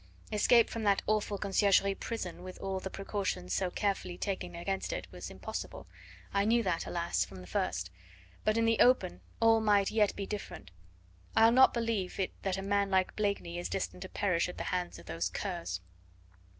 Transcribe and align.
Escape 0.31 0.67
from 0.67 0.81
that 0.81 1.03
awful 1.05 1.37
Conciergerie 1.37 1.93
prison 1.93 2.41
with 2.41 2.57
all 2.57 2.79
the 2.79 2.89
precautions 2.89 3.53
so 3.53 3.69
carefully 3.69 4.17
taken 4.17 4.55
against 4.55 4.91
it 4.91 5.05
was 5.11 5.29
impossible. 5.29 5.85
I 6.33 6.43
knew 6.43 6.63
that 6.63 6.87
alas! 6.87 7.23
from 7.23 7.39
the 7.39 7.45
first. 7.45 7.91
But 8.43 8.57
in 8.57 8.65
the 8.65 8.79
open 8.79 9.21
all 9.39 9.61
might 9.61 9.91
yet 9.91 10.15
be 10.15 10.25
different. 10.25 10.71
I'll 11.35 11.51
not 11.51 11.71
believe 11.71 12.19
it 12.19 12.31
that 12.41 12.57
a 12.57 12.63
man 12.63 12.89
like 12.89 13.15
Blakeney 13.15 13.59
is 13.59 13.69
destined 13.69 14.01
to 14.01 14.09
perish 14.09 14.49
at 14.49 14.57
the 14.57 14.63
hands 14.73 14.97
of 14.97 15.05
those 15.05 15.29
curs." 15.29 15.81